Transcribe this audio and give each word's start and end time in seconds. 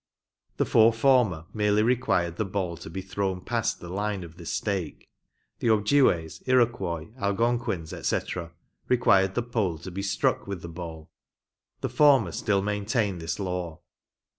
The 0.57 0.65
four 0.65 0.91
former 0.93 1.45
merely 1.53 1.83
required 1.83 2.37
the 2.37 2.43
ball 2.45 2.75
to 2.75 2.89
be 2.89 3.03
thrown 3.03 3.39
past 3.39 3.79
the 3.79 3.87
line 3.87 4.23
of 4.23 4.35
this 4.37 4.51
stake; 4.51 5.07
the 5.59 5.67
Objiways, 5.67 6.41
Iroquois, 6.47 7.09
Algonquins, 7.21 7.93
&c., 8.07 8.19
required 8.89 9.35
the 9.35 9.43
pole 9.43 9.77
to 9.77 9.91
be 9.91 10.01
struck 10.01 10.47
with 10.47 10.63
the 10.63 10.69
ball. 10.69 11.11
The 11.81 11.89
former 11.89 12.31
still 12.31 12.63
maintain 12.63 13.19
this 13.19 13.37
law. 13.39 13.81